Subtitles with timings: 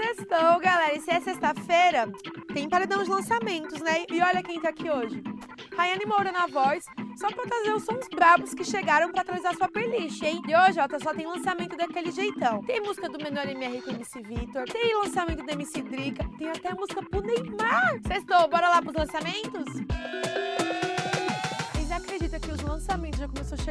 [0.00, 0.94] Sextou, galera.
[0.96, 2.10] E se é sexta-feira,
[2.54, 4.04] tem paredão de lançamentos, né?
[4.10, 5.22] E olha quem tá aqui hoje.
[5.76, 6.84] Rayane Moura na voz,
[7.16, 10.40] só pra trazer os sons brabos que chegaram pra atualizar sua playlist, hein?
[10.48, 12.62] E hoje, ó, tá- só tem lançamento daquele jeitão.
[12.64, 16.72] Tem música do Menor MR com MC Vitor, tem lançamento do MC Drica, tem até
[16.74, 18.00] música pro Neymar.
[18.06, 19.74] Sextou, bora lá pros lançamentos?
[19.74, 20.69] Vocês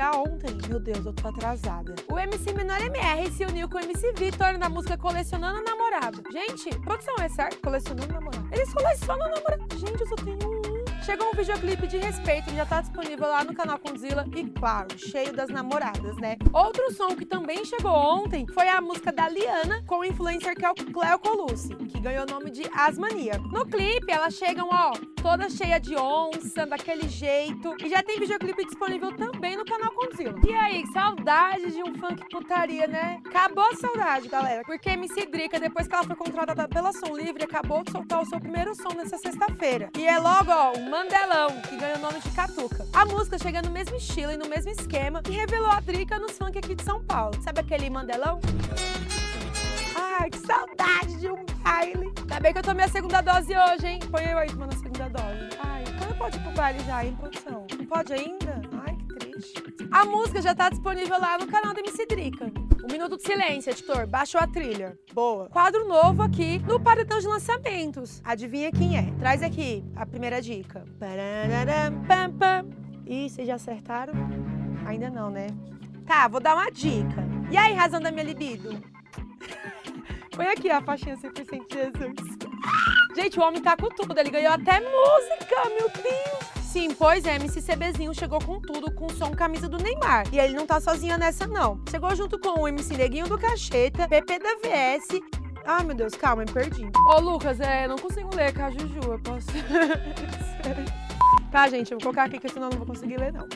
[0.00, 0.56] chegar ontem?
[0.68, 1.94] Meu Deus, eu tô atrasada.
[2.10, 6.22] O MC Menor MR se uniu com o MC Vitor na música Colecionando Namorado.
[6.32, 7.60] Gente, produção é certo?
[7.60, 8.48] Colecionando Namorado.
[8.50, 9.76] Eles colecionam namorado.
[9.76, 10.59] Gente, eu só tenho um.
[11.10, 15.32] Chegou um videoclipe de respeito, já tá disponível lá no canal Conzilla e, claro, cheio
[15.32, 16.36] das namoradas, né?
[16.52, 20.64] Outro som que também chegou ontem foi a música da Liana com o influencer que
[20.64, 23.38] é o Cleo Colucci, que ganhou o nome de Asmania.
[23.50, 27.74] No clipe, elas chegam, ó, toda cheia de onça, daquele jeito.
[27.84, 30.38] E já tem videoclipe disponível também no canal Conzilla.
[30.46, 33.20] E aí, saudade de um funk putaria, né?
[33.26, 34.62] Acabou a saudade, galera.
[34.64, 38.26] Porque MC Drica, depois que ela foi contratada pela Som Livre, acabou de soltar o
[38.26, 39.90] seu primeiro som nessa sexta-feira.
[39.98, 42.86] E é logo, ó, o Mandelão, que ganha o nome de Catuca.
[42.92, 46.36] A música chega no mesmo estilo e no mesmo esquema e revelou a Drica nos
[46.36, 47.40] funk aqui de São Paulo.
[47.42, 48.38] Sabe aquele Mandelão?
[49.96, 52.12] Ai, que saudade de um baile.
[52.20, 54.00] Ainda bem que eu tomei a segunda dose hoje, hein?
[54.10, 55.56] Põe eu aí tomando a segunda dose.
[55.60, 57.66] Ai, quando pode ir pro baile já, hein, produção?
[57.78, 58.60] Não pode ainda?
[58.86, 59.64] Ai, que triste.
[59.90, 62.52] A música já tá disponível lá no canal da MC Drica.
[62.82, 64.06] Um minuto de silêncio, editor.
[64.06, 64.98] Baixou a trilha.
[65.12, 65.48] Boa.
[65.48, 68.20] Quadro novo aqui no paredão de lançamentos.
[68.24, 69.10] Adivinha quem é?
[69.18, 70.84] Traz aqui a primeira dica.
[73.06, 74.14] Ih, vocês já acertaram?
[74.86, 75.48] Ainda não, né?
[76.06, 77.24] Tá, vou dar uma dica.
[77.50, 78.70] E aí, razão da minha libido?
[80.34, 82.38] Põe aqui a faixinha 100% Jesus.
[83.14, 84.18] Gente, o homem tá com tudo.
[84.18, 86.59] Ele ganhou até música, meu Deus.
[86.70, 90.32] Sim, pois é, MC CBzinho chegou com tudo, com o som camisa do Neymar.
[90.32, 91.80] E ele não tá sozinho nessa, não.
[91.90, 95.20] Chegou junto com o MC Neguinho do Cacheta, PP da VS.
[95.66, 96.88] Ai, meu Deus, calma, me perdi.
[97.08, 99.48] Ô, Lucas, é, não consigo ler com a Juju, eu posso...
[101.50, 103.48] Tá, gente, eu vou colocar aqui que senão eu não vou conseguir ler, não.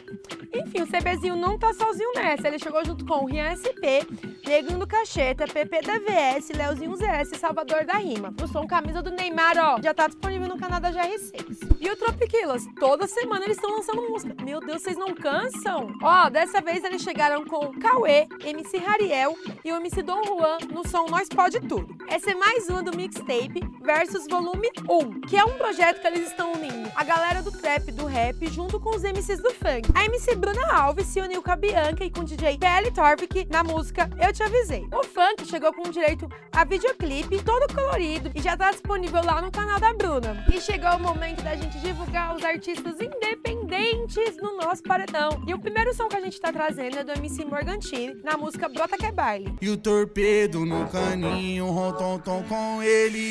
[0.53, 2.49] Enfim, o CBzinho não tá sozinho nessa.
[2.49, 4.03] Ele chegou junto com o Rian SP,
[4.47, 8.35] Neguinho do Cacheta, PP da VS, Leozinho ZS Salvador da Rima.
[8.43, 11.77] O som camisa do Neymar, ó, já tá disponível no canal da GR6.
[11.81, 14.35] E o Tropiquilas, toda semana eles estão lançando música.
[14.43, 15.93] Meu Deus, vocês não cansam?
[16.03, 20.59] Ó, dessa vez eles chegaram com o Cauê, MC Rariel e o MC Dom Juan
[20.73, 21.97] no som Nós Pode Tudo.
[22.09, 26.29] Essa é mais uma do Mixtape versus Volume 1, que é um projeto que eles
[26.29, 29.91] estão unindo a galera do trap, do rap, junto com os MCs do funk.
[29.95, 33.47] A MC Bruna Alves se uniu com a Bianca e com o DJ PL Torvik
[33.51, 34.87] na música Eu Te Avisei.
[34.93, 39.51] O funk chegou com direito a videoclipe todo colorido e já tá disponível lá no
[39.51, 40.45] canal da Bruna.
[40.53, 45.43] E chegou o momento da gente divulgar os artistas independentes no nosso paredão.
[45.47, 48.69] E o primeiro som que a gente tá trazendo é do MC Morgantini na música
[48.69, 49.55] Brota Que é Baile.
[49.61, 53.31] E o torpedo no caninho, rom-tom-tom com ele,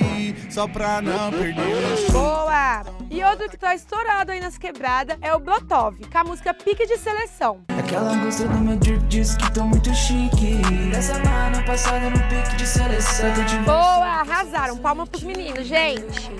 [0.49, 2.21] só pra não perder o show.
[2.21, 3.02] Boa!
[3.13, 6.87] E outro que tá estourado aí nas quebradas é o Blotov, com a música Pique
[6.87, 7.63] de Seleção.
[7.77, 10.55] Aquela moça do meu drip diz que tô muito chique.
[10.91, 13.29] Dessa semana passada no pique de seleção.
[13.65, 14.23] Boa!
[14.23, 14.77] Arrasaram!
[14.77, 16.31] Palma pros meninos, gente!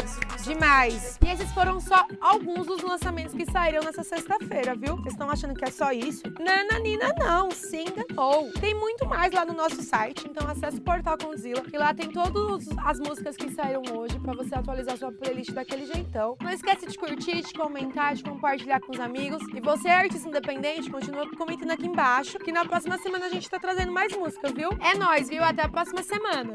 [0.44, 1.18] Demais!
[1.26, 4.98] E esses foram só alguns dos lançamentos que saíram nessa sexta-feira, viu?
[4.98, 6.24] Vocês estão achando que é só isso?
[6.38, 8.52] Nananina não, se enganou!
[8.60, 12.10] Tem muito mais lá no nosso site, então acesse o portal Conzilla e lá tem
[12.12, 16.36] todas as músicas que saíram hoje pra você atualizar sua playlist daquele jeitão.
[16.42, 19.42] Não esquece de curtir, de comentar, de compartilhar com os amigos.
[19.54, 23.50] E você é artista independente, continua comentando aqui embaixo que na próxima semana a gente
[23.50, 24.70] tá trazendo mais música, viu?
[24.82, 25.44] É nóis, viu?
[25.44, 26.54] Até a próxima semana!